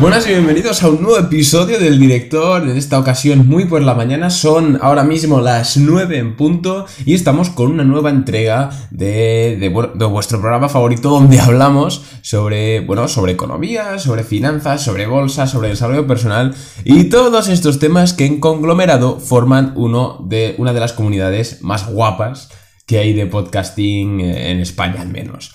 Buenas 0.00 0.26
y 0.26 0.30
bienvenidos 0.30 0.82
a 0.82 0.88
un 0.88 1.00
nuevo 1.02 1.18
episodio 1.18 1.78
del 1.78 2.00
director, 2.00 2.62
en 2.62 2.76
esta 2.76 2.98
ocasión 2.98 3.46
muy 3.46 3.64
por 3.64 3.80
la 3.80 3.94
mañana, 3.94 4.28
son 4.28 4.76
ahora 4.82 5.04
mismo 5.04 5.40
las 5.40 5.76
9 5.76 6.18
en 6.18 6.36
punto 6.36 6.84
y 7.06 7.14
estamos 7.14 7.48
con 7.48 7.70
una 7.70 7.84
nueva 7.84 8.10
entrega 8.10 8.70
de, 8.90 9.56
de, 9.60 9.70
de, 9.94 10.04
vuestro 10.06 10.40
programa 10.40 10.68
favorito 10.68 11.10
donde 11.10 11.38
hablamos 11.40 12.02
sobre, 12.22 12.80
bueno, 12.80 13.06
sobre 13.06 13.32
economía, 13.32 14.00
sobre 14.00 14.24
finanzas, 14.24 14.82
sobre 14.82 15.06
bolsa, 15.06 15.46
sobre 15.46 15.68
desarrollo 15.68 16.08
personal 16.08 16.54
y 16.84 17.04
todos 17.04 17.48
estos 17.48 17.78
temas 17.78 18.12
que 18.12 18.26
en 18.26 18.40
conglomerado 18.40 19.20
forman 19.20 19.74
uno 19.76 20.18
de, 20.28 20.56
una 20.58 20.72
de 20.72 20.80
las 20.80 20.92
comunidades 20.92 21.62
más 21.62 21.86
guapas 21.86 22.50
que 22.84 22.98
hay 22.98 23.12
de 23.12 23.26
podcasting 23.26 24.20
en 24.20 24.58
España 24.58 25.00
al 25.00 25.08
menos. 25.08 25.54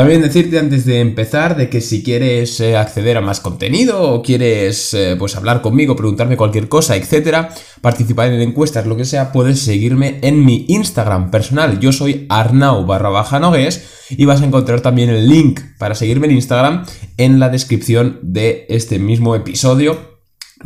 También 0.00 0.22
decirte 0.22 0.58
antes 0.58 0.86
de 0.86 1.00
empezar 1.00 1.58
de 1.58 1.68
que 1.68 1.82
si 1.82 2.02
quieres 2.02 2.58
eh, 2.60 2.74
acceder 2.74 3.18
a 3.18 3.20
más 3.20 3.38
contenido 3.38 4.00
o 4.00 4.22
quieres 4.22 4.94
eh, 4.94 5.14
pues 5.18 5.36
hablar 5.36 5.60
conmigo, 5.60 5.94
preguntarme 5.94 6.38
cualquier 6.38 6.70
cosa, 6.70 6.96
etcétera, 6.96 7.50
participar 7.82 8.32
en 8.32 8.40
encuestas, 8.40 8.86
lo 8.86 8.96
que 8.96 9.04
sea, 9.04 9.30
puedes 9.30 9.60
seguirme 9.60 10.18
en 10.22 10.42
mi 10.42 10.64
Instagram 10.68 11.30
personal. 11.30 11.80
Yo 11.80 11.92
soy 11.92 12.24
Arnau 12.30 12.86
barra 12.86 13.10
baja 13.10 13.40
nogues 13.40 14.06
y 14.08 14.24
vas 14.24 14.40
a 14.40 14.46
encontrar 14.46 14.80
también 14.80 15.10
el 15.10 15.28
link 15.28 15.60
para 15.76 15.94
seguirme 15.94 16.28
en 16.28 16.32
Instagram 16.36 16.86
en 17.18 17.38
la 17.38 17.50
descripción 17.50 18.20
de 18.22 18.64
este 18.70 18.98
mismo 18.98 19.34
episodio 19.34 20.18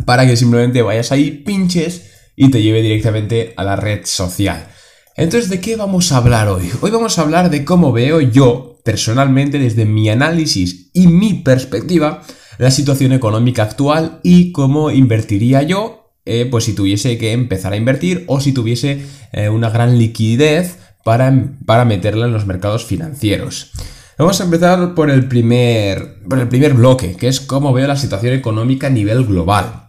para 0.07 0.29
que 0.29 0.37
simplemente 0.37 0.81
vayas 0.83 1.11
ahí, 1.11 1.33
pinches 1.33 2.09
y 2.37 2.53
te 2.53 2.63
lleve 2.63 2.83
directamente 2.83 3.53
a 3.57 3.65
la 3.65 3.75
red 3.75 4.03
social. 4.05 4.69
Entonces, 5.17 5.49
¿de 5.49 5.61
qué 5.61 5.77
vamos 5.77 6.11
a 6.11 6.17
hablar 6.17 6.49
hoy? 6.49 6.69
Hoy 6.81 6.91
vamos 6.91 7.19
a 7.19 7.23
hablar 7.23 7.49
de 7.49 7.65
cómo 7.65 7.93
veo 7.93 8.21
yo 8.21 8.81
personalmente 8.85 9.61
desde 9.61 9.85
mi 9.85 10.09
análisis 10.09 10.91
y 10.93 11.07
mi 11.07 11.35
perspectiva 11.35 12.23
la 12.59 12.73
situación 12.73 13.13
económica 13.13 13.63
actual 13.63 14.19
y 14.25 14.51
cómo 14.51 14.91
invertiría 14.91 15.63
yo 15.63 16.11
eh, 16.25 16.49
pues 16.51 16.65
si 16.65 16.73
tuviese 16.73 17.17
que 17.17 17.31
empezar 17.31 17.73
a 17.73 17.77
invertir 17.77 18.25
o 18.27 18.41
si 18.41 18.53
tuviese 18.53 19.07
eh, 19.33 19.49
una 19.49 19.71
gran 19.71 19.99
liquidez 19.99 20.79
para, 21.05 21.33
para 21.65 21.85
meterla 21.85 22.27
en 22.27 22.33
los 22.33 22.47
mercados 22.47 22.85
financieros. 22.85 23.71
Vamos 24.19 24.41
a 24.41 24.45
empezar 24.45 24.95
por 24.95 25.11
el, 25.11 25.29
primer, 25.29 26.23
por 26.29 26.41
el 26.41 26.49
primer 26.49 26.75
bloque, 26.75 27.15
que 27.15 27.29
es 27.29 27.41
cómo 27.41 27.73
veo 27.73 27.87
la 27.87 27.97
situación 27.97 28.35
económica 28.35 28.89
a 28.89 28.91
nivel 28.91 29.25
global. 29.25 29.84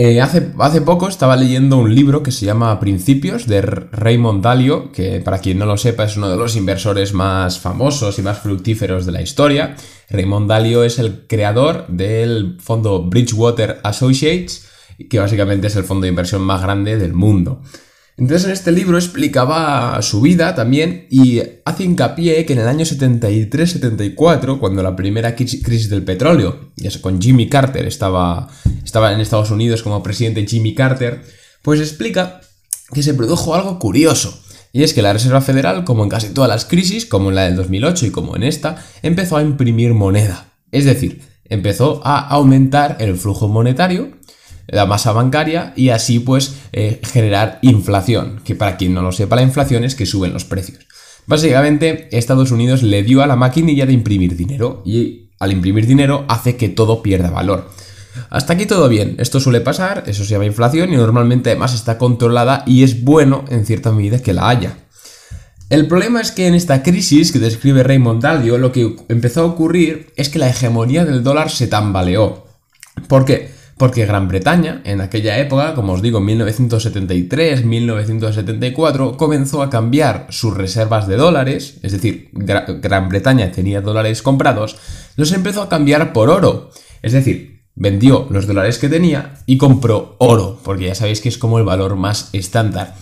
Eh, 0.00 0.20
hace, 0.20 0.52
hace, 0.60 0.80
poco 0.80 1.08
estaba 1.08 1.34
leyendo 1.34 1.76
un 1.76 1.92
libro 1.92 2.22
que 2.22 2.30
se 2.30 2.46
llama 2.46 2.78
Principios 2.78 3.48
de 3.48 3.62
Raymond 3.62 4.44
Dalio, 4.44 4.92
que 4.92 5.18
para 5.18 5.40
quien 5.40 5.58
no 5.58 5.66
lo 5.66 5.76
sepa 5.76 6.04
es 6.04 6.16
uno 6.16 6.30
de 6.30 6.36
los 6.36 6.54
inversores 6.54 7.14
más 7.14 7.58
famosos 7.58 8.16
y 8.16 8.22
más 8.22 8.38
fructíferos 8.38 9.06
de 9.06 9.10
la 9.10 9.22
historia. 9.22 9.74
Raymond 10.08 10.48
Dalio 10.48 10.84
es 10.84 11.00
el 11.00 11.26
creador 11.26 11.88
del 11.88 12.58
fondo 12.60 13.02
Bridgewater 13.02 13.80
Associates, 13.82 14.68
que 15.10 15.18
básicamente 15.18 15.66
es 15.66 15.74
el 15.74 15.82
fondo 15.82 16.04
de 16.04 16.10
inversión 16.10 16.42
más 16.42 16.62
grande 16.62 16.96
del 16.96 17.12
mundo. 17.12 17.60
Entonces 18.18 18.46
en 18.46 18.52
este 18.52 18.72
libro 18.72 18.98
explicaba 18.98 20.02
su 20.02 20.20
vida 20.20 20.56
también 20.56 21.06
y 21.08 21.40
hace 21.64 21.84
hincapié 21.84 22.44
que 22.44 22.52
en 22.52 22.58
el 22.58 22.66
año 22.66 22.84
73-74, 22.84 24.58
cuando 24.58 24.82
la 24.82 24.96
primera 24.96 25.36
crisis 25.36 25.88
del 25.88 26.02
petróleo, 26.02 26.72
ya 26.74 26.90
con 27.00 27.22
Jimmy 27.22 27.48
Carter, 27.48 27.86
estaba, 27.86 28.48
estaba 28.84 29.12
en 29.12 29.20
Estados 29.20 29.52
Unidos 29.52 29.84
como 29.84 30.02
presidente 30.02 30.44
Jimmy 30.48 30.74
Carter, 30.74 31.22
pues 31.62 31.80
explica 31.80 32.40
que 32.92 33.04
se 33.04 33.14
produjo 33.14 33.54
algo 33.54 33.78
curioso. 33.78 34.36
Y 34.72 34.82
es 34.82 34.94
que 34.94 35.02
la 35.02 35.12
Reserva 35.12 35.40
Federal, 35.40 35.84
como 35.84 36.02
en 36.02 36.10
casi 36.10 36.30
todas 36.30 36.50
las 36.50 36.64
crisis, 36.64 37.06
como 37.06 37.28
en 37.28 37.36
la 37.36 37.44
del 37.44 37.54
2008 37.54 38.06
y 38.06 38.10
como 38.10 38.34
en 38.34 38.42
esta, 38.42 38.84
empezó 39.02 39.36
a 39.36 39.42
imprimir 39.42 39.94
moneda. 39.94 40.52
Es 40.72 40.84
decir, 40.84 41.22
empezó 41.44 42.00
a 42.04 42.18
aumentar 42.18 42.96
el 42.98 43.16
flujo 43.16 43.46
monetario 43.46 44.17
la 44.68 44.86
masa 44.86 45.12
bancaria 45.12 45.72
y 45.74 45.88
así 45.88 46.20
pues 46.20 46.56
eh, 46.72 47.00
generar 47.02 47.58
inflación, 47.62 48.40
que 48.44 48.54
para 48.54 48.76
quien 48.76 48.94
no 48.94 49.02
lo 49.02 49.12
sepa 49.12 49.36
la 49.36 49.42
inflación 49.42 49.84
es 49.84 49.94
que 49.94 50.06
suben 50.06 50.32
los 50.32 50.44
precios. 50.44 50.86
Básicamente 51.26 52.08
Estados 52.16 52.52
Unidos 52.52 52.82
le 52.82 53.02
dio 53.02 53.22
a 53.22 53.26
la 53.26 53.36
maquinilla 53.36 53.86
de 53.86 53.92
imprimir 53.92 54.36
dinero 54.36 54.82
y 54.84 55.30
al 55.38 55.52
imprimir 55.52 55.86
dinero 55.86 56.24
hace 56.28 56.56
que 56.56 56.68
todo 56.68 57.02
pierda 57.02 57.30
valor. 57.30 57.70
Hasta 58.30 58.54
aquí 58.54 58.66
todo 58.66 58.88
bien, 58.88 59.16
esto 59.18 59.40
suele 59.40 59.60
pasar, 59.60 60.04
eso 60.06 60.24
se 60.24 60.30
llama 60.30 60.46
inflación 60.46 60.92
y 60.92 60.96
normalmente 60.96 61.50
además 61.50 61.74
está 61.74 61.98
controlada 61.98 62.64
y 62.66 62.82
es 62.82 63.04
bueno 63.04 63.44
en 63.48 63.64
cierta 63.64 63.92
medida 63.92 64.22
que 64.22 64.32
la 64.32 64.48
haya. 64.48 64.76
El 65.70 65.86
problema 65.86 66.20
es 66.20 66.32
que 66.32 66.46
en 66.46 66.54
esta 66.54 66.82
crisis 66.82 67.30
que 67.30 67.38
describe 67.38 67.82
Raymond 67.82 68.22
Dalio 68.22 68.56
lo 68.58 68.72
que 68.72 68.96
empezó 69.08 69.42
a 69.42 69.46
ocurrir 69.46 70.12
es 70.16 70.30
que 70.30 70.38
la 70.38 70.48
hegemonía 70.48 71.04
del 71.04 71.22
dólar 71.22 71.50
se 71.50 71.66
tambaleó. 71.66 72.46
¿Por 73.06 73.24
qué? 73.24 73.57
Porque 73.78 74.06
Gran 74.06 74.28
Bretaña, 74.28 74.82
en 74.84 75.00
aquella 75.00 75.38
época, 75.38 75.74
como 75.74 75.92
os 75.92 76.02
digo, 76.02 76.20
1973-1974, 76.20 79.16
comenzó 79.16 79.62
a 79.62 79.70
cambiar 79.70 80.26
sus 80.30 80.56
reservas 80.56 81.06
de 81.06 81.14
dólares, 81.16 81.78
es 81.82 81.92
decir, 81.92 82.30
Gran 82.32 83.08
Bretaña 83.08 83.52
tenía 83.52 83.80
dólares 83.80 84.20
comprados, 84.20 84.76
los 85.16 85.30
empezó 85.32 85.62
a 85.62 85.68
cambiar 85.68 86.12
por 86.12 86.28
oro. 86.28 86.70
Es 87.02 87.12
decir, 87.12 87.62
vendió 87.76 88.26
los 88.30 88.48
dólares 88.48 88.78
que 88.78 88.88
tenía 88.88 89.34
y 89.46 89.56
compró 89.56 90.16
oro, 90.18 90.58
porque 90.64 90.86
ya 90.86 90.96
sabéis 90.96 91.20
que 91.20 91.28
es 91.28 91.38
como 91.38 91.58
el 91.58 91.64
valor 91.64 91.94
más 91.94 92.30
estándar. 92.32 92.96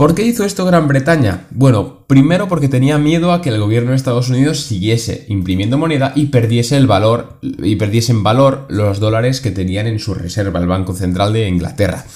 ¿Por 0.00 0.14
qué 0.14 0.22
hizo 0.22 0.44
esto 0.46 0.64
Gran 0.64 0.88
Bretaña? 0.88 1.46
Bueno, 1.50 2.06
primero 2.06 2.48
porque 2.48 2.70
tenía 2.70 2.96
miedo 2.96 3.34
a 3.34 3.42
que 3.42 3.50
el 3.50 3.60
gobierno 3.60 3.90
de 3.90 3.96
Estados 3.96 4.30
Unidos 4.30 4.60
siguiese 4.60 5.26
imprimiendo 5.28 5.76
moneda 5.76 6.14
y 6.16 6.28
perdiese 6.28 6.78
el 6.78 6.86
valor 6.86 7.38
y 7.42 7.76
perdiesen 7.76 8.22
valor 8.22 8.64
los 8.70 8.98
dólares 8.98 9.42
que 9.42 9.50
tenían 9.50 9.86
en 9.86 9.98
su 9.98 10.14
reserva 10.14 10.58
el 10.58 10.68
Banco 10.68 10.94
Central 10.94 11.34
de 11.34 11.46
Inglaterra. 11.46 12.06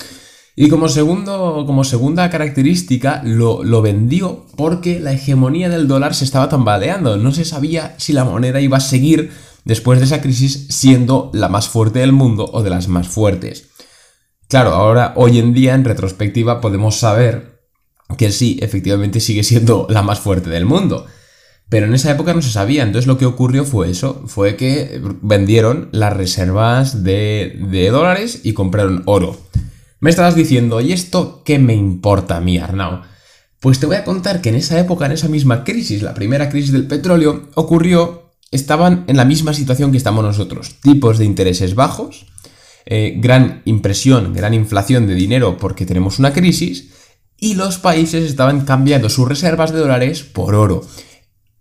Y 0.56 0.70
como, 0.70 0.88
segundo, 0.88 1.64
como 1.66 1.84
segunda 1.84 2.30
característica, 2.30 3.20
lo, 3.22 3.62
lo, 3.62 3.82
vendió 3.82 4.46
porque 4.56 4.98
la 4.98 5.12
hegemonía 5.12 5.68
del 5.68 5.86
dólar 5.86 6.14
se 6.14 6.24
estaba 6.24 6.48
tambaleando. 6.48 7.18
No 7.18 7.32
se 7.32 7.44
sabía 7.44 7.96
si 7.98 8.14
la 8.14 8.24
moneda 8.24 8.62
iba 8.62 8.78
a 8.78 8.80
seguir 8.80 9.30
después 9.66 9.98
de 9.98 10.06
esa 10.06 10.22
crisis 10.22 10.68
siendo 10.70 11.30
la 11.34 11.50
más 11.50 11.68
fuerte 11.68 11.98
del 11.98 12.12
mundo 12.12 12.48
o 12.50 12.62
de 12.62 12.70
las 12.70 12.88
más 12.88 13.08
fuertes. 13.08 13.66
Claro, 14.48 14.70
ahora, 14.70 15.12
hoy 15.16 15.38
en 15.38 15.52
día, 15.52 15.74
en 15.74 15.84
retrospectiva, 15.84 16.62
podemos 16.62 16.96
saber 16.96 17.53
que 18.16 18.30
sí, 18.32 18.58
efectivamente 18.62 19.20
sigue 19.20 19.42
siendo 19.42 19.86
la 19.90 20.02
más 20.02 20.20
fuerte 20.20 20.50
del 20.50 20.64
mundo. 20.64 21.06
Pero 21.68 21.86
en 21.86 21.94
esa 21.94 22.10
época 22.10 22.34
no 22.34 22.42
se 22.42 22.50
sabía, 22.50 22.82
entonces 22.82 23.06
lo 23.06 23.18
que 23.18 23.26
ocurrió 23.26 23.64
fue 23.64 23.90
eso, 23.90 24.22
fue 24.26 24.56
que 24.56 25.00
vendieron 25.22 25.88
las 25.92 26.14
reservas 26.14 27.02
de, 27.02 27.58
de 27.70 27.90
dólares 27.90 28.40
y 28.44 28.52
compraron 28.52 29.02
oro. 29.06 29.36
Me 30.00 30.10
estabas 30.10 30.34
diciendo, 30.34 30.80
¿y 30.80 30.92
esto 30.92 31.42
qué 31.44 31.58
me 31.58 31.74
importa 31.74 32.36
a 32.36 32.40
mí, 32.40 32.58
Arnau? 32.58 33.00
Pues 33.58 33.80
te 33.80 33.86
voy 33.86 33.96
a 33.96 34.04
contar 34.04 34.42
que 34.42 34.50
en 34.50 34.56
esa 34.56 34.78
época, 34.78 35.06
en 35.06 35.12
esa 35.12 35.28
misma 35.28 35.64
crisis, 35.64 36.02
la 36.02 36.12
primera 36.12 36.50
crisis 36.50 36.70
del 36.70 36.86
petróleo, 36.86 37.48
ocurrió, 37.54 38.34
estaban 38.50 39.04
en 39.06 39.16
la 39.16 39.24
misma 39.24 39.54
situación 39.54 39.90
que 39.90 39.96
estamos 39.96 40.22
nosotros. 40.22 40.76
Tipos 40.82 41.16
de 41.16 41.24
intereses 41.24 41.74
bajos, 41.74 42.26
eh, 42.84 43.14
gran 43.16 43.62
impresión, 43.64 44.34
gran 44.34 44.52
inflación 44.52 45.06
de 45.06 45.14
dinero 45.14 45.56
porque 45.56 45.86
tenemos 45.86 46.18
una 46.18 46.34
crisis, 46.34 46.90
y 47.44 47.56
los 47.56 47.76
países 47.76 48.24
estaban 48.24 48.62
cambiando 48.62 49.10
sus 49.10 49.28
reservas 49.28 49.70
de 49.70 49.78
dólares 49.78 50.22
por 50.22 50.54
oro. 50.54 50.80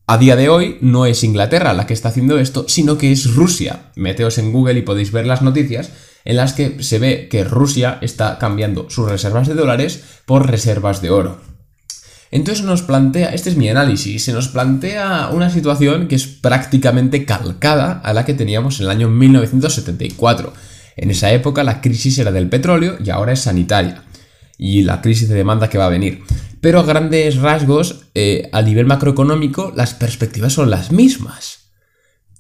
A 0.08 0.18
día 0.18 0.38
de 0.38 0.48
hoy 0.48 0.78
no 0.80 1.06
es 1.06 1.26
Inglaterra 1.26 1.74
la 1.74 1.86
que 1.86 1.94
está 1.94 2.08
haciendo 2.08 2.40
esto, 2.40 2.64
sino 2.70 2.98
que 2.98 3.12
es 3.12 3.36
Rusia. 3.36 3.92
Meteos 3.98 4.38
en 4.38 4.54
Google 4.54 4.80
y 4.80 4.84
podéis 4.84 5.12
ver 5.12 5.28
las 5.28 5.42
noticias 5.42 5.92
en 6.24 6.38
las 6.38 6.54
que 6.54 6.82
se 6.82 7.00
ve 7.00 7.28
que 7.30 7.44
Rusia 7.44 7.98
está 8.00 8.38
cambiando 8.38 8.90
sus 8.90 9.10
reservas 9.10 9.46
de 9.50 9.56
dólares 9.56 10.02
por 10.26 10.50
reservas 10.50 11.02
de 11.02 11.10
oro. 11.10 11.42
Entonces 12.32 12.64
nos 12.64 12.82
plantea, 12.82 13.34
este 13.34 13.50
es 13.50 13.58
mi 13.58 13.68
análisis, 13.68 14.24
se 14.24 14.32
nos 14.32 14.48
plantea 14.48 15.32
una 15.34 15.50
situación 15.50 16.08
que 16.08 16.16
es 16.16 16.28
prácticamente 16.28 17.26
calcada 17.26 18.00
a 18.06 18.14
la 18.14 18.24
que 18.24 18.34
teníamos 18.34 18.80
en 18.80 18.86
el 18.86 18.92
año 18.92 19.10
1974. 19.10 20.54
En 20.96 21.12
esa 21.12 21.34
época 21.34 21.66
la 21.66 21.82
crisis 21.82 22.18
era 22.20 22.32
del 22.32 22.48
petróleo 22.48 22.96
y 23.04 23.10
ahora 23.10 23.34
es 23.34 23.42
sanitaria 23.42 24.06
y 24.64 24.84
la 24.84 25.02
crisis 25.02 25.28
de 25.28 25.36
demanda 25.36 25.70
que 25.70 25.78
va 25.78 25.88
a 25.88 25.90
venir. 25.90 26.24
Pero 26.62 26.80
a 26.80 26.84
grandes 26.84 27.36
rasgos, 27.36 28.06
eh, 28.16 28.50
a 28.54 28.62
nivel 28.62 28.86
macroeconómico, 28.86 29.74
las 29.76 29.94
perspectivas 29.94 30.54
son 30.54 30.70
las 30.70 30.90
mismas. 30.90 31.74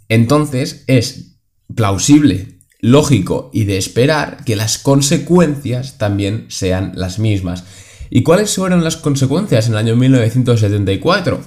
Entonces 0.07 0.85
es 0.87 1.35
plausible, 1.75 2.59
lógico 2.79 3.51
y 3.51 3.65
de 3.65 3.77
esperar 3.77 4.45
que 4.45 4.55
las 4.55 4.77
consecuencias 4.77 5.97
también 5.97 6.45
sean 6.47 6.93
las 6.95 7.19
mismas. 7.19 7.65
¿Y 8.09 8.23
cuáles 8.23 8.55
fueron 8.55 8.85
las 8.85 8.95
consecuencias 8.95 9.67
en 9.67 9.73
el 9.73 9.79
año 9.79 9.97
1974? 9.97 11.41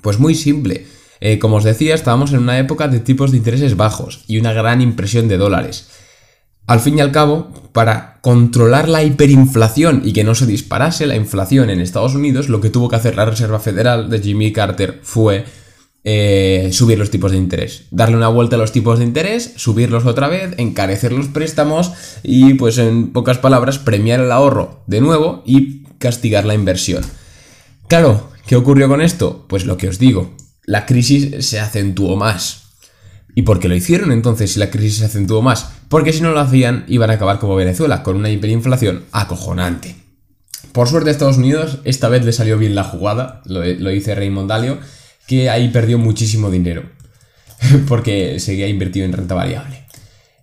Pues 0.00 0.18
muy 0.18 0.34
simple. 0.34 0.84
Eh, 1.20 1.38
como 1.38 1.56
os 1.56 1.64
decía, 1.64 1.94
estábamos 1.94 2.32
en 2.32 2.40
una 2.40 2.58
época 2.58 2.88
de 2.88 2.98
tipos 2.98 3.30
de 3.30 3.36
intereses 3.36 3.76
bajos 3.76 4.24
y 4.26 4.38
una 4.38 4.52
gran 4.52 4.80
impresión 4.80 5.28
de 5.28 5.36
dólares. 5.36 5.86
Al 6.66 6.80
fin 6.80 6.98
y 6.98 7.00
al 7.00 7.12
cabo, 7.12 7.50
para 7.72 8.18
controlar 8.20 8.88
la 8.88 9.02
hiperinflación 9.02 10.02
y 10.04 10.12
que 10.12 10.24
no 10.24 10.34
se 10.34 10.46
disparase 10.46 11.06
la 11.06 11.16
inflación 11.16 11.70
en 11.70 11.80
Estados 11.80 12.14
Unidos, 12.14 12.48
lo 12.48 12.60
que 12.60 12.70
tuvo 12.70 12.88
que 12.88 12.96
hacer 12.96 13.16
la 13.16 13.24
Reserva 13.24 13.58
Federal 13.58 14.08
de 14.10 14.20
Jimmy 14.20 14.52
Carter 14.52 15.00
fue 15.02 15.44
eh, 16.04 16.70
subir 16.72 16.98
los 16.98 17.10
tipos 17.10 17.32
de 17.32 17.38
interés. 17.38 17.84
Darle 17.90 18.16
una 18.16 18.28
vuelta 18.28 18.56
a 18.56 18.58
los 18.58 18.72
tipos 18.72 18.98
de 18.98 19.04
interés, 19.04 19.52
subirlos 19.56 20.04
otra 20.04 20.28
vez, 20.28 20.54
encarecer 20.58 21.12
los 21.12 21.28
préstamos 21.28 21.92
y, 22.22 22.54
pues 22.54 22.78
en 22.78 23.12
pocas 23.12 23.38
palabras, 23.38 23.78
premiar 23.78 24.20
el 24.20 24.32
ahorro 24.32 24.82
de 24.86 25.00
nuevo 25.00 25.42
y 25.46 25.84
castigar 25.98 26.44
la 26.44 26.54
inversión. 26.54 27.04
Claro, 27.88 28.30
¿qué 28.46 28.56
ocurrió 28.56 28.88
con 28.88 29.00
esto? 29.00 29.46
Pues 29.48 29.64
lo 29.64 29.76
que 29.76 29.88
os 29.88 29.98
digo, 29.98 30.34
la 30.64 30.86
crisis 30.86 31.46
se 31.46 31.60
acentuó 31.60 32.16
más. 32.16 32.71
¿Y 33.34 33.42
por 33.42 33.60
qué 33.60 33.68
lo 33.68 33.74
hicieron 33.74 34.12
entonces 34.12 34.52
si 34.52 34.60
la 34.60 34.70
crisis 34.70 34.98
se 34.98 35.04
acentuó 35.06 35.42
más? 35.42 35.72
Porque 35.88 36.12
si 36.12 36.20
no 36.20 36.32
lo 36.32 36.40
hacían 36.40 36.84
iban 36.88 37.10
a 37.10 37.14
acabar 37.14 37.38
como 37.38 37.56
Venezuela, 37.56 38.02
con 38.02 38.16
una 38.16 38.30
hiperinflación 38.30 39.04
acojonante. 39.12 39.96
Por 40.72 40.88
suerte 40.88 41.10
a 41.10 41.12
Estados 41.12 41.38
Unidos 41.38 41.78
esta 41.84 42.08
vez 42.08 42.24
le 42.24 42.32
salió 42.32 42.58
bien 42.58 42.74
la 42.74 42.84
jugada, 42.84 43.42
lo, 43.44 43.64
lo 43.64 43.90
dice 43.90 44.14
Raymond 44.14 44.48
Dalio, 44.48 44.78
que 45.26 45.50
ahí 45.50 45.68
perdió 45.68 45.98
muchísimo 45.98 46.50
dinero, 46.50 46.82
porque 47.88 48.38
seguía 48.40 48.68
invertido 48.68 49.06
en 49.06 49.12
renta 49.12 49.34
variable. 49.34 49.82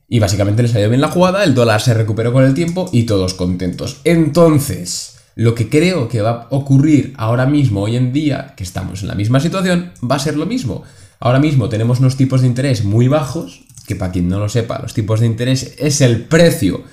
Y 0.08 0.20
básicamente 0.20 0.64
le 0.64 0.70
salió 0.70 0.90
bien 0.90 1.02
la 1.02 1.10
jugada, 1.10 1.44
el 1.44 1.54
dólar 1.54 1.82
se 1.82 1.94
recuperó 1.94 2.34
con 2.34 2.44
el 2.44 2.56
tiempo 2.56 2.90
y 2.92 3.04
todos 3.04 3.36
contentos. 3.36 4.02
Entonces, 4.04 5.20
lo 5.36 5.54
que 5.54 5.70
creo 5.70 6.10
que 6.10 6.22
va 6.22 6.32
a 6.32 6.48
ocurrir 6.50 7.14
ahora 7.18 7.46
mismo, 7.46 7.84
hoy 7.84 7.96
en 7.96 8.12
día, 8.12 8.54
que 8.58 8.64
estamos 8.64 9.04
en 9.04 9.08
la 9.08 9.16
misma 9.16 9.40
situación, 9.40 9.92
va 10.04 10.16
a 10.16 10.20
ser 10.20 10.36
lo 10.36 10.48
mismo. 10.48 10.84
Ahora 11.20 11.40
mismo 11.40 11.70
tenemos 11.70 12.00
unos 12.00 12.16
tipos 12.16 12.42
de 12.42 12.48
interés 12.48 12.84
muy 12.84 13.08
bajos, 13.08 13.66
que 13.88 13.96
para 13.96 14.12
quien 14.12 14.30
no 14.30 14.40
lo 14.40 14.50
sepa, 14.50 14.80
los 14.82 14.94
tipos 14.94 15.20
de 15.20 15.26
interés 15.26 15.76
es 15.78 16.02
el 16.02 16.26
precio 16.26 16.84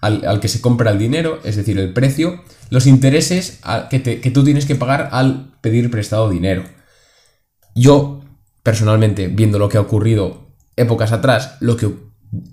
al, 0.00 0.40
que 0.40 0.48
se 0.48 0.60
compra 0.60 0.92
el 0.92 0.98
dinero, 0.98 1.40
es 1.44 1.56
decir, 1.56 1.78
el 1.78 1.92
precio, 1.92 2.42
los 2.70 2.86
intereses 2.86 3.60
que, 3.90 4.02
que 4.02 4.30
tú 4.30 4.44
tienes 4.44 4.66
que 4.66 4.76
pagar 4.76 5.08
al 5.12 5.58
pedir 5.60 5.90
prestado 5.90 6.30
dinero. 6.30 6.64
Yo, 7.74 8.22
personalmente, 8.62 9.28
viendo 9.28 9.58
lo 9.58 9.68
que 9.68 9.78
ha 9.78 9.82
ocurrido 9.82 10.46
épocas 10.76 11.12
atrás, 11.12 11.56
lo 11.60 11.76
que 11.76 11.90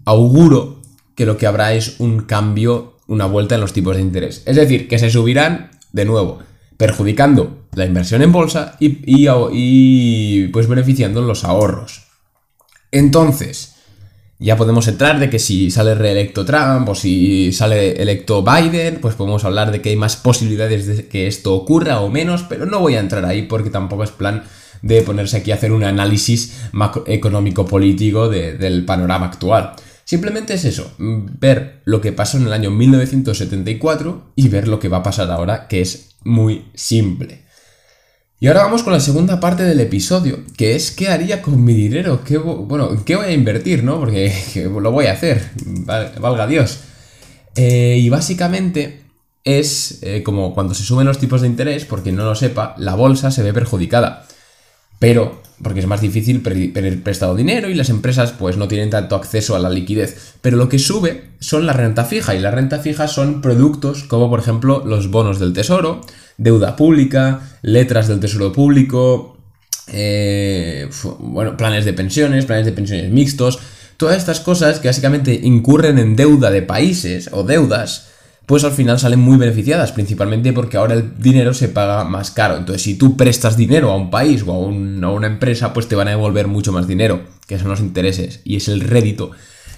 auguro 0.05 0.81
que 1.15 1.25
lo 1.25 1.37
que 1.37 1.47
habrá 1.47 1.73
es 1.73 1.99
un 1.99 2.21
cambio, 2.21 2.97
una 3.07 3.25
vuelta 3.25 3.55
en 3.55 3.61
los 3.61 3.73
tipos 3.73 3.95
de 3.95 4.01
interés. 4.01 4.43
Es 4.45 4.55
decir, 4.55 4.87
que 4.87 4.99
se 4.99 5.09
subirán 5.09 5.71
de 5.91 6.05
nuevo, 6.05 6.39
perjudicando 6.83 7.69
la 7.75 7.85
inversión 7.85 8.21
en 8.23 8.33
bolsa 8.33 8.75
y, 8.77 10.47
pues 10.47 10.67
beneficiando 10.67 11.21
los 11.21 11.45
ahorros. 11.45 12.07
Entonces, 12.91 13.75
ya 14.37 14.57
podemos 14.57 14.89
entrar 14.89 15.17
de 15.17 15.29
que 15.29 15.39
si 15.39 15.71
sale 15.71 15.95
reelecto 15.95 16.43
Trump 16.43 16.89
o 16.89 16.93
si 16.93 17.53
sale 17.53 18.01
electo 18.01 18.43
Biden, 18.43 18.99
pues 18.99 19.15
podemos 19.15 19.45
hablar 19.45 19.71
de 19.71 19.81
que 19.81 19.91
hay 19.91 19.95
más 19.95 20.17
posibilidades 20.17 20.85
de 20.85 21.07
que 21.07 21.27
esto 21.27 21.53
ocurra 21.53 22.01
o 22.01 22.09
menos, 22.09 22.43
pero 22.49 22.65
no 22.65 22.81
voy 22.81 22.95
a 22.95 22.99
entrar 22.99 23.23
ahí 23.23 23.43
porque 23.43 23.69
tampoco 23.69 24.03
es 24.03 24.11
plan 24.11 24.43
de 24.81 25.03
ponerse 25.03 25.37
aquí 25.37 25.51
a 25.51 25.55
hacer 25.55 25.71
un 25.71 25.85
análisis 25.85 26.63
económico-político 27.05 28.27
del 28.27 28.83
panorama 28.83 29.27
actual. 29.27 29.71
Simplemente 30.03 30.55
es 30.55 30.65
eso, 30.65 30.91
ver 30.97 31.79
lo 31.85 32.01
que 32.01 32.11
pasó 32.11 32.35
en 32.35 32.47
el 32.47 32.51
año 32.51 32.71
1974 32.71 34.33
y 34.35 34.49
ver 34.49 34.67
lo 34.67 34.81
que 34.81 34.89
va 34.89 34.97
a 34.97 35.03
pasar 35.03 35.31
ahora, 35.31 35.69
que 35.69 35.79
es 35.79 36.09
muy 36.23 36.65
simple. 36.73 37.43
Y 38.39 38.47
ahora 38.47 38.63
vamos 38.63 38.83
con 38.83 38.91
la 38.91 38.99
segunda 38.99 39.39
parte 39.39 39.63
del 39.63 39.79
episodio, 39.79 40.43
que 40.57 40.75
es 40.75 40.91
qué 40.91 41.07
haría 41.07 41.41
con 41.41 41.63
mi 41.63 41.73
dinero, 41.73 42.23
¿Qué, 42.25 42.37
bueno, 42.37 43.03
qué 43.05 43.15
voy 43.15 43.27
a 43.27 43.31
invertir, 43.31 43.83
¿no? 43.83 43.99
Porque 43.99 44.33
lo 44.55 44.91
voy 44.91 45.05
a 45.05 45.13
hacer, 45.13 45.49
valga 46.19 46.45
Dios. 46.47 46.79
Eh, 47.55 47.97
y 48.01 48.09
básicamente 48.09 49.03
es 49.43 49.99
eh, 50.01 50.23
como 50.23 50.53
cuando 50.53 50.73
se 50.73 50.83
suben 50.83 51.07
los 51.07 51.19
tipos 51.19 51.41
de 51.41 51.47
interés, 51.47 51.85
porque 51.85 52.11
no 52.11 52.25
lo 52.25 52.35
sepa, 52.35 52.75
la 52.77 52.95
bolsa 52.95 53.31
se 53.31 53.43
ve 53.43 53.53
perjudicada 53.53 54.25
pero 55.03 55.41
porque 55.61 55.81
es 55.81 55.85
más 55.85 55.99
difícil 55.99 56.39
pedir 56.39 57.03
prestado 57.03 57.35
dinero 57.35 57.69
y 57.69 57.73
las 57.73 57.89
empresas 57.89 58.31
pues 58.31 58.55
no 58.55 58.69
tienen 58.69 58.89
tanto 58.89 59.17
acceso 59.17 59.53
a 59.53 59.59
la 59.59 59.69
liquidez. 59.69 60.35
Pero 60.39 60.55
lo 60.55 60.69
que 60.69 60.79
sube 60.79 61.25
son 61.41 61.65
la 61.65 61.73
renta 61.73 62.05
fija 62.05 62.35
y 62.35 62.39
la 62.39 62.51
renta 62.51 62.79
fija 62.79 63.09
son 63.09 63.41
productos 63.41 64.05
como 64.05 64.29
por 64.29 64.39
ejemplo 64.39 64.81
los 64.85 65.11
bonos 65.11 65.39
del 65.39 65.51
tesoro, 65.51 65.99
deuda 66.37 66.77
pública, 66.77 67.41
letras 67.63 68.07
del 68.07 68.21
tesoro 68.21 68.53
público, 68.53 69.37
eh, 69.87 70.89
bueno, 71.19 71.57
planes 71.57 71.83
de 71.83 71.91
pensiones, 71.91 72.45
planes 72.45 72.65
de 72.65 72.71
pensiones 72.71 73.11
mixtos, 73.11 73.59
todas 73.97 74.15
estas 74.15 74.39
cosas 74.39 74.79
que 74.79 74.87
básicamente 74.87 75.33
incurren 75.33 75.99
en 75.99 76.15
deuda 76.15 76.49
de 76.49 76.61
países 76.61 77.29
o 77.33 77.43
deudas 77.43 78.12
pues 78.45 78.63
al 78.63 78.71
final 78.71 78.99
salen 78.99 79.19
muy 79.19 79.37
beneficiadas, 79.37 79.93
principalmente 79.93 80.51
porque 80.51 80.77
ahora 80.77 80.95
el 80.95 81.17
dinero 81.17 81.53
se 81.53 81.69
paga 81.69 82.03
más 82.03 82.31
caro. 82.31 82.57
Entonces, 82.57 82.81
si 82.81 82.95
tú 82.95 83.15
prestas 83.15 83.55
dinero 83.55 83.91
a 83.91 83.95
un 83.95 84.09
país 84.09 84.43
o 84.45 84.51
a, 84.51 84.57
una 84.57 85.27
empresa, 85.27 85.73
pues 85.73 85.87
te 85.87 85.95
van 85.95 86.07
a 86.07 86.11
devolver 86.11 86.47
mucho 86.47 86.71
más 86.71 86.87
dinero, 86.87 87.21
que 87.47 87.57
son 87.57 87.69
los 87.69 87.79
intereses, 87.79 88.41
y 88.43 88.57
es 88.57 88.67
el 88.67 88.81
rédito 88.81 89.31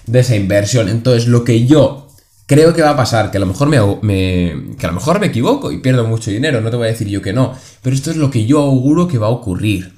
de 0.06 0.20
esa 0.20 0.34
inversión. 0.34 0.88
Entonces, 0.88 1.28
lo 1.28 1.44
que 1.44 1.66
yo 1.66 2.08
creo 2.46 2.72
que 2.74 2.82
va 2.82 2.90
a 2.90 2.96
pasar, 2.96 3.30
que 3.30 3.36
a 3.36 3.40
lo 3.40 3.46
mejor 3.46 3.68
me, 3.68 4.76
que 4.76 4.86
a 4.86 4.88
lo 4.88 4.94
mejor 4.94 5.20
me 5.20 5.26
equivoco 5.26 5.70
y 5.70 5.78
pierdo 5.78 6.04
mucho 6.06 6.30
dinero, 6.30 6.60
no 6.60 6.70
te 6.70 6.76
voy 6.76 6.88
a 6.88 6.90
decir 6.90 7.08
yo 7.08 7.22
que 7.22 7.32
no, 7.32 7.54
pero 7.82 7.94
esto 7.94 8.10
es 8.10 8.16
lo 8.16 8.30
que 8.30 8.46
yo 8.46 8.60
auguro 8.60 9.06
que 9.06 9.18
va 9.18 9.28
a 9.28 9.30
ocurrir. 9.30 9.94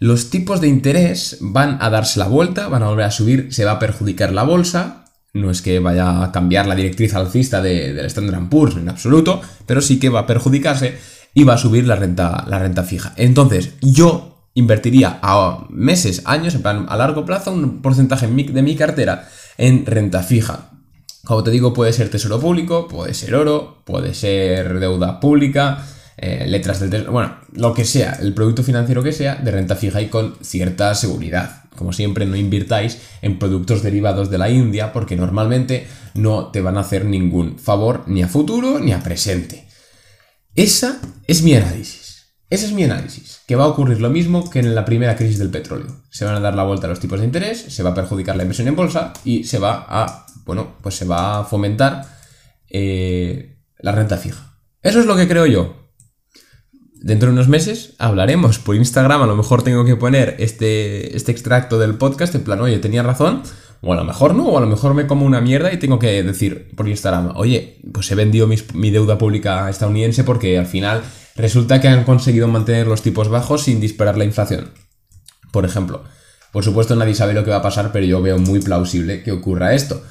Los 0.00 0.30
tipos 0.30 0.60
de 0.60 0.68
interés 0.68 1.38
van 1.40 1.78
a 1.80 1.90
darse 1.90 2.20
la 2.20 2.28
vuelta, 2.28 2.68
van 2.68 2.84
a 2.84 2.88
volver 2.88 3.04
a 3.04 3.10
subir, 3.10 3.52
se 3.52 3.64
va 3.64 3.72
a 3.72 3.78
perjudicar 3.80 4.32
la 4.32 4.44
bolsa, 4.44 4.97
no 5.34 5.50
es 5.50 5.62
que 5.62 5.78
vaya 5.78 6.24
a 6.24 6.32
cambiar 6.32 6.66
la 6.66 6.74
directriz 6.74 7.14
alcista 7.14 7.62
de, 7.62 7.92
del 7.92 8.06
Standard 8.06 8.48
Poor's 8.48 8.76
en 8.76 8.88
absoluto, 8.88 9.40
pero 9.66 9.80
sí 9.80 9.98
que 9.98 10.08
va 10.08 10.20
a 10.20 10.26
perjudicarse 10.26 10.96
y 11.34 11.44
va 11.44 11.54
a 11.54 11.58
subir 11.58 11.86
la 11.86 11.96
renta, 11.96 12.44
la 12.48 12.58
renta 12.58 12.82
fija. 12.82 13.12
Entonces, 13.16 13.74
yo 13.80 14.48
invertiría 14.54 15.18
a 15.22 15.66
meses, 15.70 16.22
años, 16.24 16.54
en 16.54 16.62
plan 16.62 16.86
a 16.88 16.96
largo 16.96 17.24
plazo, 17.24 17.52
un 17.52 17.80
porcentaje 17.80 18.26
de 18.26 18.62
mi 18.62 18.76
cartera 18.76 19.28
en 19.56 19.86
renta 19.86 20.22
fija. 20.22 20.70
Como 21.24 21.44
te 21.44 21.50
digo, 21.50 21.74
puede 21.74 21.92
ser 21.92 22.08
tesoro 22.08 22.40
público, 22.40 22.88
puede 22.88 23.14
ser 23.14 23.34
oro, 23.34 23.82
puede 23.84 24.14
ser 24.14 24.80
deuda 24.80 25.20
pública, 25.20 25.84
eh, 26.16 26.46
letras 26.48 26.80
del 26.80 26.90
tesoro, 26.90 27.12
bueno, 27.12 27.36
lo 27.52 27.74
que 27.74 27.84
sea, 27.84 28.18
el 28.20 28.34
producto 28.34 28.62
financiero 28.62 29.02
que 29.02 29.12
sea, 29.12 29.36
de 29.36 29.50
renta 29.50 29.76
fija 29.76 30.00
y 30.00 30.08
con 30.08 30.36
cierta 30.40 30.94
seguridad. 30.94 31.64
Como 31.78 31.92
siempre, 31.92 32.26
no 32.26 32.34
invirtáis 32.34 32.98
en 33.22 33.38
productos 33.38 33.84
derivados 33.84 34.30
de 34.30 34.38
la 34.38 34.50
India 34.50 34.92
porque 34.92 35.14
normalmente 35.14 35.86
no 36.14 36.48
te 36.48 36.60
van 36.60 36.76
a 36.76 36.80
hacer 36.80 37.04
ningún 37.04 37.56
favor 37.56 38.02
ni 38.08 38.20
a 38.24 38.28
futuro 38.28 38.80
ni 38.80 38.92
a 38.92 39.00
presente. 39.00 39.68
Esa 40.56 41.00
es 41.28 41.42
mi 41.42 41.54
análisis. 41.54 42.34
Ese 42.50 42.66
es 42.66 42.72
mi 42.72 42.82
análisis. 42.82 43.42
Que 43.46 43.54
va 43.54 43.62
a 43.62 43.68
ocurrir 43.68 44.00
lo 44.00 44.10
mismo 44.10 44.50
que 44.50 44.58
en 44.58 44.74
la 44.74 44.84
primera 44.84 45.14
crisis 45.14 45.38
del 45.38 45.50
petróleo. 45.50 46.02
Se 46.10 46.24
van 46.24 46.34
a 46.34 46.40
dar 46.40 46.56
la 46.56 46.64
vuelta 46.64 46.88
a 46.88 46.90
los 46.90 46.98
tipos 46.98 47.20
de 47.20 47.26
interés, 47.26 47.60
se 47.60 47.82
va 47.84 47.90
a 47.90 47.94
perjudicar 47.94 48.34
la 48.34 48.42
inversión 48.42 48.66
en 48.66 48.74
bolsa 48.74 49.12
y 49.24 49.44
se 49.44 49.60
va 49.60 49.86
a, 49.88 50.26
bueno, 50.44 50.78
pues 50.82 50.96
se 50.96 51.04
va 51.04 51.38
a 51.38 51.44
fomentar 51.44 52.04
eh, 52.68 53.60
la 53.78 53.92
renta 53.92 54.16
fija. 54.16 54.58
Eso 54.82 54.98
es 54.98 55.06
lo 55.06 55.14
que 55.14 55.28
creo 55.28 55.46
yo 55.46 55.77
dentro 57.00 57.28
de 57.28 57.34
unos 57.34 57.48
meses 57.48 57.94
hablaremos 57.98 58.58
por 58.58 58.76
Instagram. 58.76 59.22
A 59.22 59.26
lo 59.26 59.36
mejor 59.36 59.62
tengo 59.62 59.84
que 59.84 59.96
poner 59.96 60.36
este, 60.38 61.16
este 61.16 61.32
extracto 61.32 61.78
del 61.78 61.94
podcast 61.96 62.34
en 62.34 62.44
plan, 62.44 62.60
oye, 62.60 62.78
tenía 62.78 63.02
razón. 63.02 63.42
O 63.80 63.92
a 63.92 63.96
lo 63.96 64.04
mejor 64.04 64.34
no, 64.34 64.46
o 64.48 64.58
a 64.58 64.60
lo 64.60 64.66
mejor 64.66 64.94
me 64.94 65.06
como 65.06 65.24
una 65.24 65.40
mierda 65.40 65.72
y 65.72 65.76
tengo 65.76 66.00
que 66.00 66.20
decir 66.24 66.72
por 66.74 66.88
Instagram, 66.88 67.36
oye, 67.36 67.80
pues 67.92 68.10
he 68.10 68.16
vendido 68.16 68.48
mi 68.48 68.90
deuda 68.90 69.18
pública 69.18 69.70
estadounidense 69.70 70.24
porque 70.24 70.58
al 70.58 70.66
final 70.66 71.02
resulta 71.36 71.80
que 71.80 71.86
han 71.86 72.02
conseguido 72.02 72.48
mantener 72.48 72.88
los 72.88 73.02
tipos 73.02 73.28
bajos 73.28 73.62
sin 73.62 73.78
disparar 73.78 74.18
la 74.18 74.24
inflación. 74.24 74.70
Por 75.52 75.64
ejemplo. 75.64 76.02
Por 76.52 76.64
supuesto 76.64 76.96
nadie 76.96 77.14
sabe 77.14 77.34
lo 77.34 77.44
que 77.44 77.50
va 77.50 77.58
a 77.58 77.62
pasar, 77.62 77.92
pero 77.92 78.06
yo 78.06 78.22
veo 78.22 78.38
muy 78.38 78.60
plausible 78.60 79.22
que 79.22 79.32
ocurra 79.32 79.74
esto. 79.74 80.02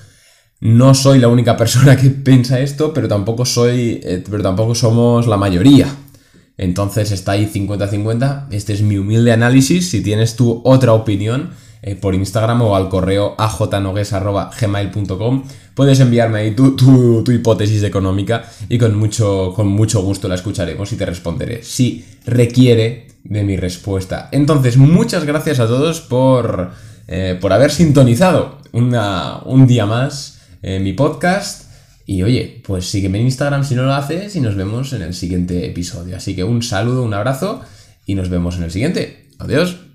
No 0.59 0.93
soy 0.95 1.19
la 1.19 1.27
única 1.27 1.57
persona 1.57 1.97
que 1.97 2.09
piensa 2.27 2.59
esto, 2.59 2.93
pero 2.93 3.07
tampoco 3.07 3.45
soy. 3.45 3.99
Eh, 4.03 4.23
pero 4.29 4.43
tampoco 4.43 4.75
somos 4.75 5.27
la 5.27 5.37
mayoría. 5.37 5.87
Entonces 6.57 7.11
está 7.11 7.33
ahí 7.33 7.51
50-50. 7.53 8.47
Este 8.51 8.73
es 8.73 8.81
mi 8.81 8.97
humilde 8.97 9.31
análisis. 9.31 9.89
Si 9.89 10.01
tienes 10.01 10.35
tú 10.35 10.61
otra 10.63 10.93
opinión 10.93 11.51
eh, 11.81 11.95
por 11.95 12.15
Instagram 12.15 12.61
o 12.63 12.75
al 12.75 12.89
correo 12.89 13.35
ajnogues.gmail.com 13.37 15.43
puedes 15.77 15.99
enviarme 15.99 16.39
ahí 16.39 16.55
tu, 16.55 16.75
tu, 16.75 17.31
hipótesis 17.31 17.83
económica 17.83 18.43
y 18.67 18.79
con 18.79 18.95
mucho, 18.95 19.53
con 19.55 19.67
mucho 19.67 20.01
gusto 20.01 20.27
la 20.27 20.33
escucharemos 20.33 20.91
y 20.91 20.95
te 20.95 21.05
responderé 21.05 21.61
si 21.61 22.03
requiere 22.25 23.09
de 23.23 23.43
mi 23.43 23.57
respuesta. 23.57 24.27
Entonces, 24.31 24.77
muchas 24.77 25.23
gracias 25.25 25.59
a 25.59 25.67
todos 25.67 26.01
por, 26.01 26.71
eh, 27.07 27.37
por 27.39 27.53
haber 27.53 27.69
sintonizado 27.69 28.57
un 28.71 29.67
día 29.67 29.85
más 29.85 30.41
eh, 30.63 30.79
mi 30.79 30.93
podcast. 30.93 31.66
Y 32.09 32.23
oye, 32.23 32.61
pues 32.65 32.89
sígueme 32.89 33.19
en 33.19 33.25
Instagram 33.25 33.65
si 33.65 33.75
no 33.75 33.83
lo 33.83 33.93
haces 33.93 34.33
y 34.37 34.39
nos 34.39 34.55
vemos 34.55 34.93
en 34.93 35.01
el 35.01 35.13
siguiente 35.13 35.67
episodio. 35.67 36.15
Así 36.15 36.35
que 36.35 36.45
un 36.45 36.63
saludo, 36.63 37.03
un 37.03 37.13
abrazo 37.13 37.61
y 38.05 38.15
nos 38.15 38.29
vemos 38.29 38.55
en 38.55 38.63
el 38.63 38.71
siguiente. 38.71 39.27
Adiós. 39.39 39.86